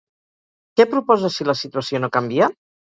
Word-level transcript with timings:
Què 0.79 0.87
proposa 0.95 1.33
si 1.37 1.49
la 1.51 1.59
situació 1.63 2.05
no 2.05 2.15
canvia? 2.19 2.55